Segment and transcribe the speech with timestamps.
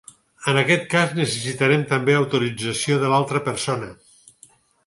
[0.51, 3.95] En aquest cas necessitarem també l'autorització de l'altra persona.